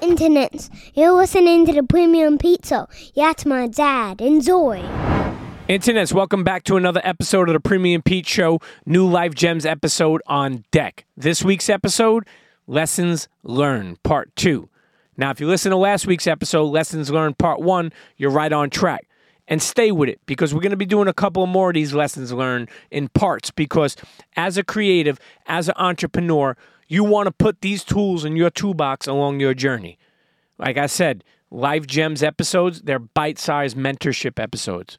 [0.00, 2.86] Internets, you're listening to the Premium Pizza.
[3.14, 4.20] That's my dad.
[4.20, 4.80] Enjoy.
[5.68, 10.20] Internets, welcome back to another episode of the Premium Pete Show, New Life Gems episode
[10.26, 11.06] on deck.
[11.16, 12.26] This week's episode,
[12.66, 14.68] Lessons Learned, Part 2.
[15.16, 18.68] Now, if you listen to last week's episode, Lessons Learned, Part 1, you're right on
[18.68, 19.08] track.
[19.48, 21.94] And stay with it because we're going to be doing a couple more of these
[21.94, 23.52] lessons learned in parts.
[23.52, 23.94] Because
[24.36, 26.56] as a creative, as an entrepreneur,
[26.88, 29.98] you want to put these tools in your toolbox along your journey.
[30.58, 34.98] Like I said, Life Gems episodes, they're bite sized mentorship episodes.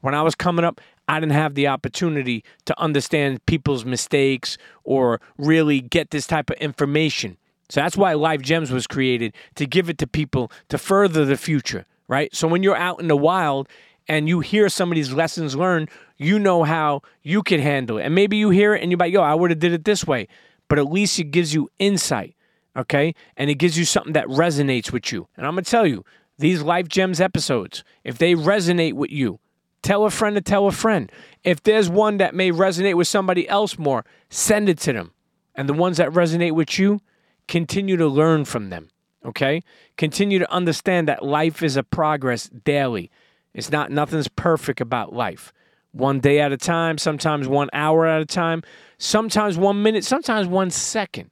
[0.00, 5.20] When I was coming up, I didn't have the opportunity to understand people's mistakes or
[5.38, 7.36] really get this type of information.
[7.68, 11.36] So that's why Life Gems was created to give it to people to further the
[11.36, 12.34] future, right?
[12.34, 13.68] So when you're out in the wild
[14.08, 18.04] and you hear some of these lessons learned, you know how you can handle it.
[18.04, 20.06] And maybe you hear it and you're like, yo, I would have did it this
[20.06, 20.28] way
[20.68, 22.34] but at least it gives you insight,
[22.76, 23.14] okay?
[23.36, 25.28] And it gives you something that resonates with you.
[25.36, 26.04] And I'm to tell you,
[26.38, 29.40] these Life Gems episodes, if they resonate with you,
[29.82, 31.10] tell a friend to tell a friend.
[31.44, 35.12] If there's one that may resonate with somebody else more, send it to them.
[35.54, 37.00] And the ones that resonate with you,
[37.48, 38.90] continue to learn from them,
[39.24, 39.62] okay?
[39.96, 43.10] Continue to understand that life is a progress daily.
[43.54, 45.52] It's not, nothing's perfect about life
[45.96, 48.62] one day at a time, sometimes one hour at a time,
[48.98, 51.30] sometimes one minute, sometimes one second.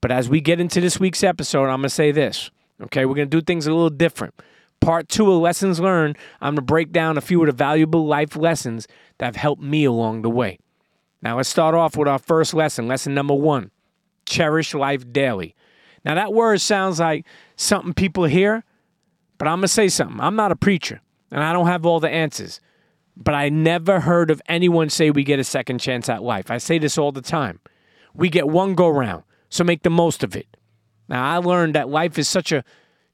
[0.00, 2.50] But as we get into this week's episode, I'm going to say this.
[2.82, 4.34] Okay, we're going to do things a little different.
[4.80, 8.04] Part two of Lessons Learned, I'm going to break down a few of the valuable
[8.04, 8.88] life lessons
[9.18, 10.58] that have helped me along the way.
[11.22, 12.88] Now, let's start off with our first lesson.
[12.88, 13.70] Lesson number one
[14.26, 15.54] cherish life daily.
[16.04, 18.64] Now, that word sounds like something people hear,
[19.38, 20.20] but I'm going to say something.
[20.20, 22.60] I'm not a preacher, and I don't have all the answers
[23.16, 26.50] but I never heard of anyone say we get a second chance at life.
[26.50, 27.60] I say this all the time.
[28.14, 30.56] We get one go round, so make the most of it.
[31.08, 32.64] Now, I learned that life is such a,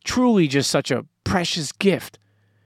[0.05, 2.19] truly just such a precious gift.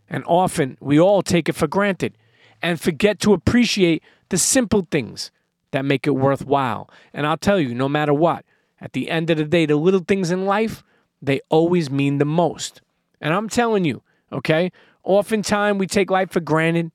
[0.08, 2.16] And often we all take it for granted
[2.60, 5.30] and forget to appreciate the simple things
[5.72, 6.90] that make it worthwhile.
[7.12, 8.44] And I'll tell you, no matter what,
[8.80, 10.82] at the end of the day, the little things in life,
[11.20, 12.82] they always mean the most.
[13.20, 14.02] And I'm telling you,
[14.32, 14.70] okay,
[15.02, 16.92] oftentimes we take life for granted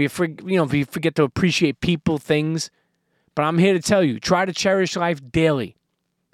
[0.00, 2.70] we for, you know we forget to appreciate people, things.
[3.34, 5.76] But I'm here to tell you, try to cherish life daily.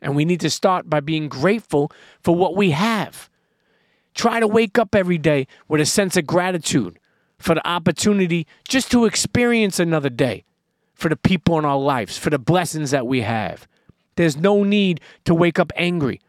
[0.01, 1.91] And we need to start by being grateful
[2.23, 3.29] for what we have.
[4.15, 6.99] Try to wake up every day with a sense of gratitude
[7.39, 10.45] for the opportunity just to experience another day,
[10.95, 13.67] for the people in our lives, for the blessings that we have.
[14.15, 16.21] There's no need to wake up angry.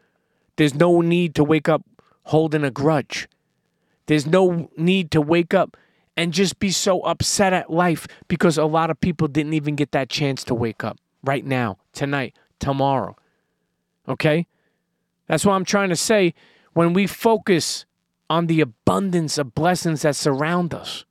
[0.56, 1.82] There's no need to wake up
[2.24, 3.28] holding a grudge.
[4.06, 5.76] There's no need to wake up
[6.18, 9.92] and just be so upset at life because a lot of people didn't even get
[9.92, 13.14] that chance to wake up right now, tonight, tomorrow.
[14.08, 14.48] Okay?
[15.28, 16.34] That's what I'm trying to say.
[16.72, 17.86] When we focus
[18.28, 21.04] on the abundance of blessings that surround us,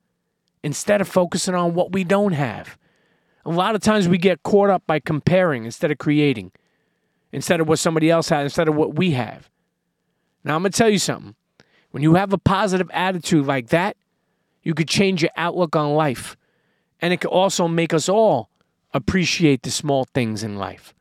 [0.62, 2.76] instead of focusing on what we don't have,
[3.46, 6.52] a lot of times we get caught up by comparing instead of creating,
[7.32, 9.48] instead of what somebody else has, instead of what we have.
[10.44, 11.34] Now, I'm going to tell you something.
[11.92, 13.96] When you have a positive attitude like that,
[14.62, 16.36] you could change your outlook on life.
[17.00, 18.50] And it could also make us all
[18.92, 20.94] appreciate the small things in life.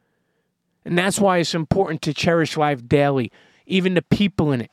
[0.86, 3.32] And that's why it's important to cherish life daily,
[3.66, 4.72] even the people in it.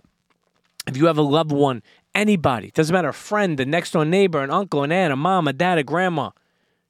[0.87, 1.83] If you have a loved one,
[2.15, 5.49] anybody, doesn't matter, a friend, a next door neighbor, an uncle, an aunt, a mom,
[5.49, 6.31] a dad, a grandma,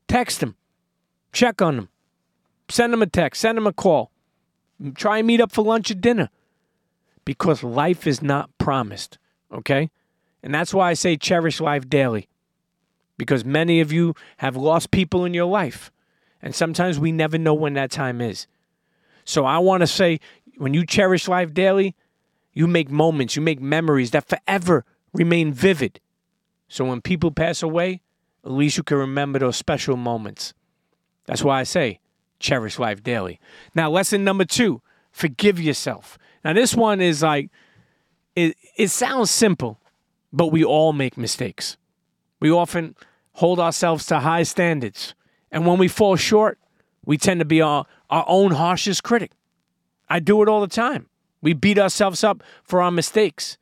[0.08, 0.56] text them,
[1.32, 1.88] check on them,
[2.68, 4.10] send them a text, send them a call,
[4.94, 6.28] try and meet up for lunch or dinner
[7.24, 9.18] because life is not promised,
[9.52, 9.90] okay?
[10.44, 12.28] And that's why I say cherish life daily.
[13.16, 15.90] Because many of you have lost people in your life.
[16.42, 18.46] And sometimes we never know when that time is.
[19.24, 20.20] So I want to say
[20.58, 21.96] when you cherish life daily,
[22.52, 24.84] you make moments, you make memories that forever
[25.14, 25.98] remain vivid.
[26.68, 28.02] So when people pass away,
[28.44, 30.52] at least you can remember those special moments.
[31.24, 32.00] That's why I say
[32.38, 33.40] cherish life daily.
[33.74, 36.18] Now, lesson number two forgive yourself.
[36.44, 37.48] Now, this one is like,
[38.36, 39.78] it, it sounds simple,
[40.34, 41.76] but we all make mistakes.
[42.40, 42.96] We often
[43.34, 45.14] hold ourselves to high standards.
[45.52, 46.58] And when we fall short,
[47.06, 49.30] we tend to be our, our own harshest critic.
[50.08, 51.06] I do it all the time.
[51.40, 53.58] We beat ourselves up for our mistakes,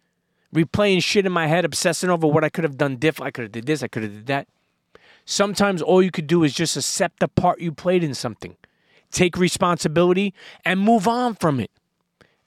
[0.54, 3.28] replaying shit in my head, obsessing over what I could have done different.
[3.28, 4.48] I could have did this, I could have did that.
[5.26, 8.56] Sometimes all you could do is just accept the part you played in something,
[9.10, 10.32] take responsibility,
[10.64, 11.70] and move on from it.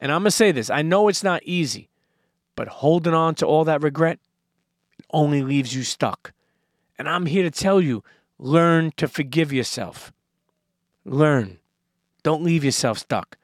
[0.02, 1.90] And I'm going to say this I know it's not easy.
[2.56, 4.20] But holding on to all that regret
[5.12, 6.34] only leaves you stuck.
[6.98, 8.04] And I'm here to tell you
[8.38, 10.14] learn to forgive yourself.
[11.04, 11.60] Learn.
[12.24, 13.38] Don't leave yourself stuck.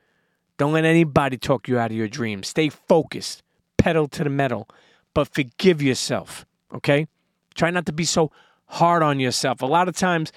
[0.57, 2.47] Don't let anybody talk you out of your dreams.
[2.47, 3.43] Stay focused,
[3.77, 4.67] pedal to the metal,
[5.13, 7.07] but forgive yourself, okay?
[7.55, 8.31] Try not to be so
[8.65, 9.61] hard on yourself.
[9.61, 10.31] A lot of times,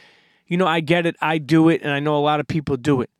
[0.46, 2.76] you know, I get it, I do it, and I know a lot of people
[2.76, 3.10] do it.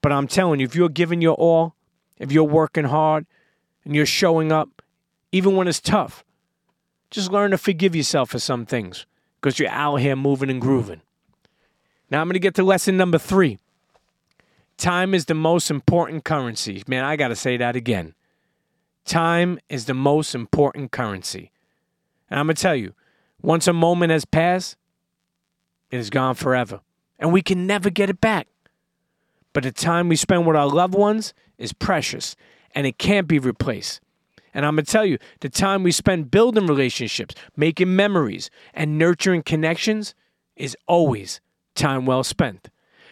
[0.00, 1.74] But I'm telling you, if you're giving your all,
[2.18, 3.26] if you're working hard
[3.84, 4.82] and you're showing up,
[5.32, 6.24] even when it's tough,
[7.10, 9.06] just learn to forgive yourself for some things
[9.40, 11.02] because you're out here moving and grooving.
[12.10, 13.58] Now I'm going to get to lesson number three.
[14.76, 16.82] Time is the most important currency.
[16.86, 18.14] Man, I got to say that again.
[19.04, 21.50] Time is the most important currency.
[22.30, 22.94] And I'm going to tell you,
[23.40, 24.76] once a moment has passed,
[25.90, 26.80] it is gone forever.
[27.18, 28.48] And we can never get it back.
[29.52, 32.36] But the time we spend with our loved ones is precious
[32.74, 34.00] and it can't be replaced.
[34.54, 38.98] And I'm going to tell you, the time we spend building relationships, making memories, and
[38.98, 40.14] nurturing connections
[40.56, 41.40] is always
[41.74, 42.68] time well spent.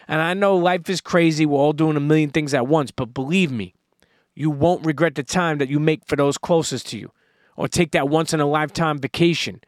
[0.07, 1.45] And I know life is crazy.
[1.45, 3.73] We're all doing a million things at once, but believe me,
[4.35, 7.11] you won't regret the time that you make for those closest to you
[7.55, 9.61] or take that once in a lifetime vacation.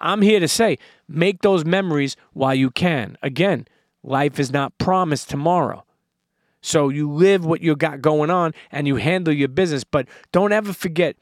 [0.00, 0.78] I'm here to say,
[1.08, 3.18] make those memories while you can.
[3.22, 3.66] Again,
[4.02, 5.84] life is not promised tomorrow.
[6.60, 10.52] So you live what you got going on and you handle your business, but don't
[10.52, 11.16] ever forget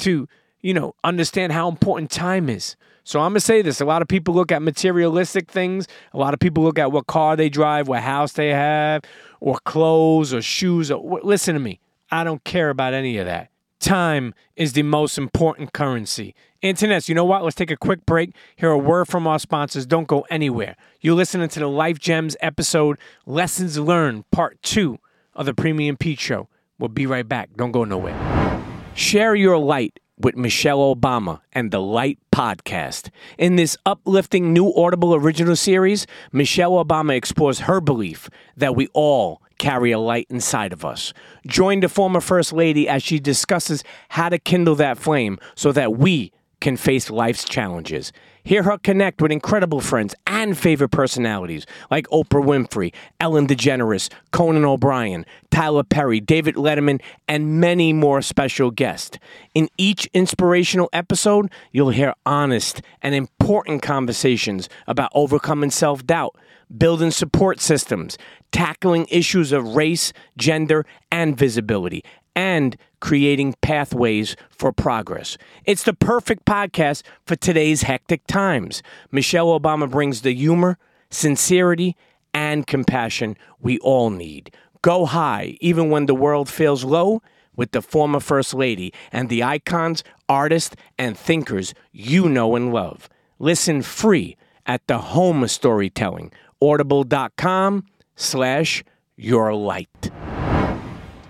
[0.00, 0.28] to,
[0.60, 2.76] you know, understand how important time is.
[3.04, 3.80] So I'm going to say this.
[3.80, 5.88] A lot of people look at materialistic things.
[6.12, 9.02] A lot of people look at what car they drive, what house they have,
[9.40, 10.90] or clothes or shoes.
[10.90, 11.80] Or, listen to me.
[12.10, 13.50] I don't care about any of that.
[13.78, 16.34] Time is the most important currency.
[16.62, 17.42] Internets, you know what?
[17.42, 18.34] Let's take a quick break.
[18.56, 19.86] Hear a word from our sponsors.
[19.86, 20.76] Don't go anywhere.
[21.00, 24.98] You're listening to the Life Gems episode, Lessons Learned, Part 2
[25.34, 26.48] of the Premium Pete Show.
[26.78, 27.48] We'll be right back.
[27.56, 28.62] Don't go nowhere.
[28.94, 33.08] Share your light with Michelle Obama and the Light Podcast.
[33.38, 38.28] In this uplifting new Audible original series, Michelle Obama explores her belief
[38.58, 41.14] that we all carry a light inside of us.
[41.46, 45.96] Join the former First Lady as she discusses how to kindle that flame so that
[45.96, 48.12] we can face life's challenges.
[48.42, 54.64] Hear her connect with incredible friends and favorite personalities like Oprah Winfrey, Ellen DeGeneres, Conan
[54.64, 59.18] O'Brien, Tyler Perry, David Letterman, and many more special guests.
[59.54, 66.34] In each inspirational episode, you'll hear honest and important conversations about overcoming self doubt,
[66.76, 68.16] building support systems,
[68.52, 72.02] tackling issues of race, gender, and visibility
[72.34, 75.36] and creating pathways for progress.
[75.64, 78.82] It's the perfect podcast for today's hectic times.
[79.10, 80.78] Michelle Obama brings the humor,
[81.10, 81.96] sincerity,
[82.32, 84.54] and compassion we all need.
[84.82, 87.22] Go high, even when the world feels low,
[87.56, 93.08] with the former First Lady and the icons, artists, and thinkers you know and love.
[93.38, 94.36] Listen free
[94.66, 97.84] at the home of storytelling, audible.com
[98.16, 98.84] slash
[99.16, 100.10] your light.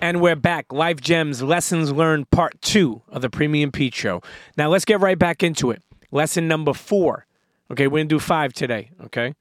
[0.02, 0.72] And we're back.
[0.72, 4.22] Life Gems Lessons Learned Part 2 of the Premium Pete Show.
[4.56, 5.82] Now let's get right back into it.
[6.10, 7.26] Lesson number four.
[7.70, 8.90] Okay, we're going to do five today.
[9.04, 9.34] Okay.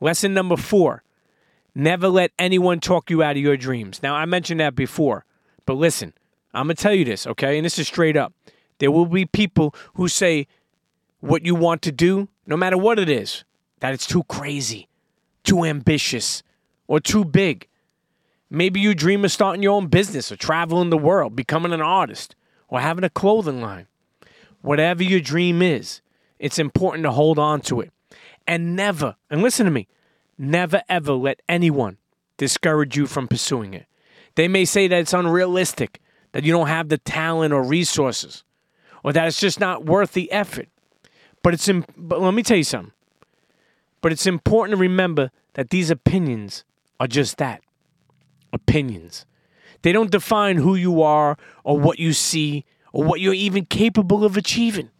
[0.00, 1.02] Lesson number four
[1.74, 4.02] never let anyone talk you out of your dreams.
[4.02, 5.24] Now, I mentioned that before,
[5.66, 6.14] but listen,
[6.54, 7.58] I'm going to tell you this, okay?
[7.58, 8.32] And this is straight up.
[8.78, 10.46] There will be people who say
[11.20, 13.44] what you want to do, no matter what it is,
[13.80, 14.88] that it's too crazy,
[15.44, 16.42] too ambitious,
[16.86, 17.68] or too big.
[18.48, 22.36] Maybe you dream of starting your own business or traveling the world, becoming an artist,
[22.68, 23.86] or having a clothing line.
[24.62, 26.00] Whatever your dream is,
[26.38, 27.92] it's important to hold on to it.
[28.46, 29.88] And never, and listen to me,
[30.38, 31.98] never ever let anyone
[32.36, 33.86] discourage you from pursuing it.
[34.36, 36.00] They may say that it's unrealistic,
[36.32, 38.44] that you don't have the talent or resources,
[39.02, 40.68] or that it's just not worth the effort.
[41.42, 42.92] But it's but let me tell you something.
[44.00, 46.64] But it's important to remember that these opinions
[47.00, 47.62] are just that
[48.56, 49.24] opinions.
[49.82, 54.24] They don't define who you are or what you see or what you're even capable
[54.24, 54.90] of achieving.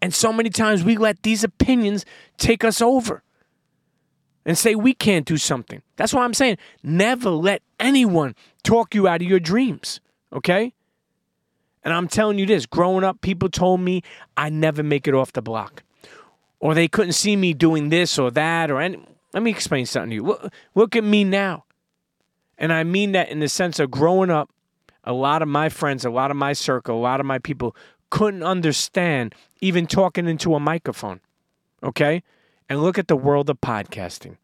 [0.00, 2.04] And so many times we let these opinions
[2.36, 3.22] take us over
[4.44, 5.82] and say we can't do something.
[5.96, 10.00] That's why I'm saying never let anyone talk you out of your dreams,
[10.32, 10.74] okay?
[11.84, 14.02] And I'm telling you this growing up, people told me
[14.36, 15.82] I never make it off the block.
[16.58, 19.04] Or they couldn't see me doing this or that or any.
[19.34, 20.22] Let me explain something to you.
[20.22, 21.64] Look, look at me now.
[22.62, 24.48] And I mean that in the sense of growing up,
[25.02, 27.74] a lot of my friends, a lot of my circle, a lot of my people
[28.08, 31.20] couldn't understand even talking into a microphone.
[31.82, 32.22] Okay?
[32.68, 34.36] And look at the world of podcasting.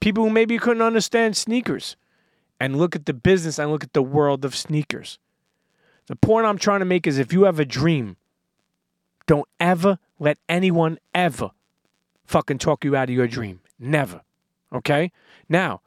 [0.00, 1.96] People who maybe couldn't understand sneakers.
[2.60, 5.18] And look at the business and look at the world of sneakers.
[6.06, 8.16] The point I'm trying to make is if you have a dream,
[9.26, 11.50] don't ever let anyone ever
[12.24, 13.60] fucking talk you out of your dream.
[13.78, 14.22] Never.
[14.72, 15.10] Okay?
[15.48, 15.80] Now,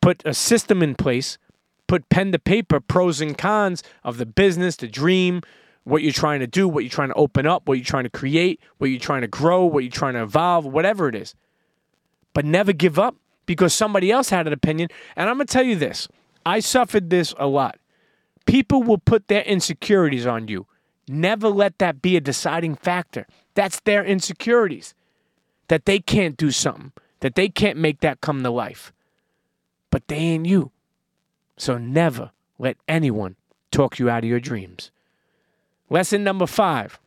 [0.00, 1.38] put a system in place,
[1.86, 5.42] put pen to paper, pros and cons of the business, the dream,
[5.84, 8.10] what you're trying to do, what you're trying to open up, what you're trying to
[8.10, 11.34] create, what you're trying to grow, what you're trying to evolve, whatever it is.
[12.32, 13.16] But never give up
[13.46, 14.88] because somebody else had an opinion.
[15.16, 16.08] And I'm going to tell you this
[16.44, 17.78] I suffered this a lot.
[18.46, 20.66] People will put their insecurities on you.
[21.08, 23.26] Never let that be a deciding factor.
[23.54, 24.94] That's their insecurities.
[25.68, 28.92] That they can't do something, that they can't make that come to life.
[29.90, 30.70] But they ain't you.
[31.56, 33.36] So never let anyone
[33.70, 34.90] talk you out of your dreams.
[35.88, 36.98] Lesson number five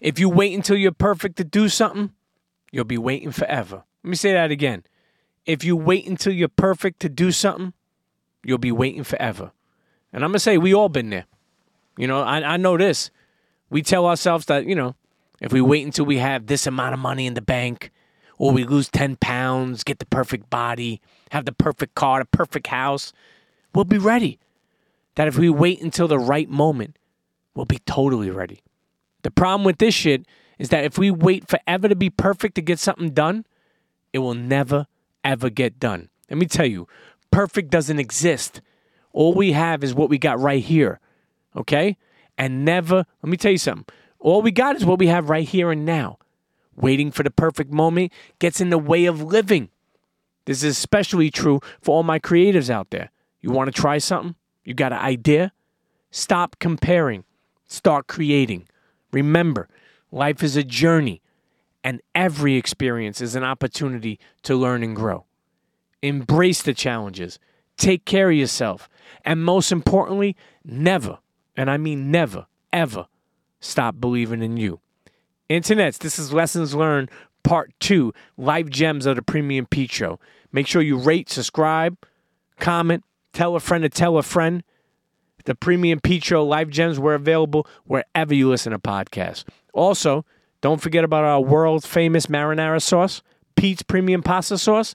[0.00, 2.10] if you wait until you're perfect to do something,
[2.70, 3.82] you'll be waiting forever.
[4.04, 4.84] Let me say that again.
[5.44, 7.72] If you wait until you're perfect to do something,
[8.44, 9.50] you'll be waiting forever.
[10.12, 11.26] And I'm going to say, we all been there.
[11.96, 13.10] You know, I, I know this.
[13.70, 14.94] We tell ourselves that, you know,
[15.40, 17.90] if we wait until we have this amount of money in the bank,
[18.38, 22.68] or we lose 10 pounds, get the perfect body, have the perfect car, the perfect
[22.68, 23.12] house,
[23.74, 24.38] we'll be ready.
[25.16, 26.96] That if we wait until the right moment,
[27.54, 28.62] we'll be totally ready.
[29.22, 30.24] The problem with this shit
[30.58, 33.44] is that if we wait forever to be perfect to get something done,
[34.12, 34.86] it will never,
[35.24, 36.08] ever get done.
[36.30, 36.86] Let me tell you,
[37.30, 38.60] perfect doesn't exist.
[39.12, 41.00] All we have is what we got right here.
[41.56, 41.96] Okay?
[42.36, 43.86] And never, let me tell you something.
[44.20, 46.18] All we got is what we have right here and now.
[46.80, 49.68] Waiting for the perfect moment gets in the way of living.
[50.44, 53.10] This is especially true for all my creatives out there.
[53.40, 54.36] You want to try something?
[54.64, 55.52] You got an idea?
[56.12, 57.24] Stop comparing.
[57.66, 58.68] Start creating.
[59.12, 59.68] Remember,
[60.12, 61.20] life is a journey,
[61.82, 65.26] and every experience is an opportunity to learn and grow.
[66.00, 67.40] Embrace the challenges,
[67.76, 68.88] take care of yourself,
[69.24, 71.18] and most importantly, never,
[71.56, 73.08] and I mean never, ever,
[73.58, 74.80] stop believing in you.
[75.50, 77.10] Internets, this is Lessons Learned
[77.42, 80.20] Part 2 Life Gems of the Premium Pete Show.
[80.52, 81.96] Make sure you rate, subscribe,
[82.60, 83.02] comment,
[83.32, 84.62] tell a friend to tell a friend.
[85.46, 89.44] The Premium Pete Show Life Gems were available wherever you listen to podcasts.
[89.72, 90.26] Also,
[90.60, 93.22] don't forget about our world famous marinara sauce,
[93.56, 94.94] Pete's Premium Pasta Sauce,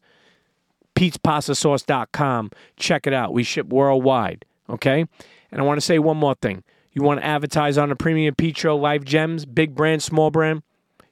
[0.96, 2.52] Pete'sPastaSauce.com.
[2.78, 3.34] Check it out.
[3.34, 4.46] We ship worldwide.
[4.70, 5.06] Okay?
[5.52, 6.64] And I want to say one more thing.
[6.94, 10.62] You want to advertise on the Premium Pete Show Life Gems, big brand, small brand?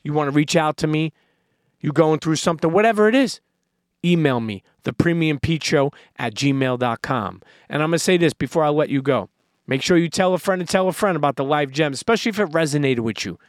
[0.03, 1.11] You want to reach out to me?
[1.79, 3.41] You're going through something, whatever it is,
[4.05, 7.41] email me, the premium Pete at gmail.com.
[7.69, 9.29] And I'm going to say this before I let you go.
[9.65, 12.29] Make sure you tell a friend and tell a friend about the Life Gems, especially
[12.29, 13.39] if it resonated with you.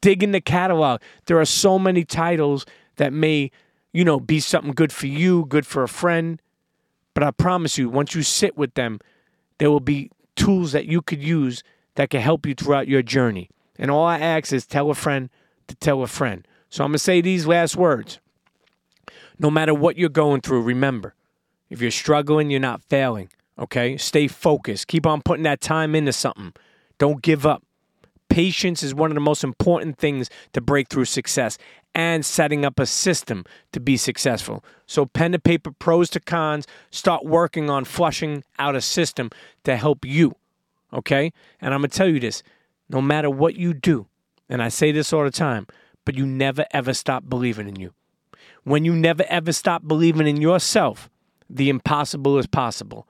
[0.00, 1.00] Dig in the catalog.
[1.26, 2.64] There are so many titles
[2.96, 3.50] that may,
[3.92, 6.40] you know, be something good for you, good for a friend.
[7.14, 9.00] But I promise you, once you sit with them,
[9.58, 11.62] there will be tools that you could use
[11.96, 13.50] that can help you throughout your journey.
[13.78, 15.30] And all I ask is tell a friend
[15.68, 16.46] to tell a friend.
[16.70, 18.20] So I'm going to say these last words.
[19.38, 21.14] No matter what you're going through, remember,
[21.68, 23.30] if you're struggling, you're not failing.
[23.58, 23.96] Okay?
[23.96, 24.88] Stay focused.
[24.88, 26.52] Keep on putting that time into something.
[26.98, 27.62] Don't give up.
[28.28, 31.58] Patience is one of the most important things to break through success
[31.96, 34.62] and setting up a system to be successful.
[34.86, 39.30] So, pen to paper, pros to cons, start working on flushing out a system
[39.64, 40.36] to help you.
[40.92, 41.32] Okay?
[41.58, 42.42] And I'm going to tell you this
[42.90, 44.06] no matter what you do,
[44.46, 45.66] and I say this all the time,
[46.04, 47.94] but you never ever stop believing in you.
[48.62, 51.08] When you never ever stop believing in yourself,
[51.48, 53.08] the impossible is possible.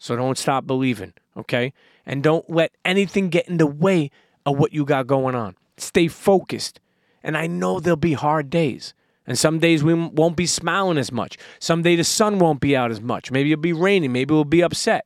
[0.00, 1.72] So don't stop believing, okay?
[2.04, 4.10] And don't let anything get in the way
[4.44, 5.56] of what you got going on.
[5.76, 6.80] Stay focused.
[7.22, 8.94] And I know there'll be hard days.
[9.26, 11.36] And some days we won't be smiling as much.
[11.58, 13.30] Some day the sun won't be out as much.
[13.30, 14.12] Maybe it'll be raining.
[14.12, 15.04] Maybe we'll be upset.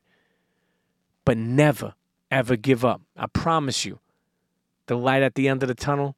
[1.24, 1.94] But never,
[2.30, 3.02] ever give up.
[3.16, 3.98] I promise you.
[4.86, 6.16] The light at the end of the tunnel,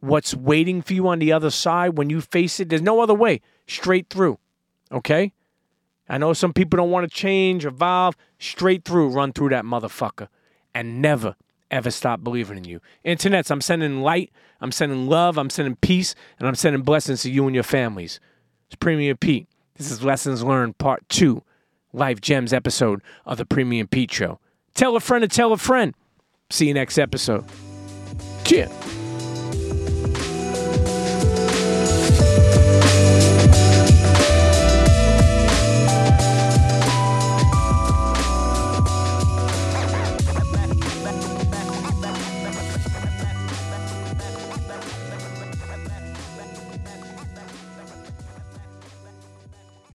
[0.00, 3.14] what's waiting for you on the other side when you face it, there's no other
[3.14, 3.40] way.
[3.66, 4.38] Straight through.
[4.90, 5.32] Okay?
[6.08, 8.16] I know some people don't want to change, evolve.
[8.38, 10.28] Straight through, run through that motherfucker.
[10.74, 11.36] And never,
[11.74, 12.80] ever stop believing in you.
[13.04, 17.30] Internets, I'm sending light, I'm sending love, I'm sending peace, and I'm sending blessings to
[17.30, 18.20] you and your families.
[18.68, 19.48] It's Premium Pete.
[19.74, 21.42] This is Lessons Learned Part 2,
[21.92, 24.38] Life Gems episode of the Premium Pete Show.
[24.74, 25.94] Tell a friend to tell a friend.
[26.48, 27.44] See you next episode.
[28.44, 29.03] Cheers.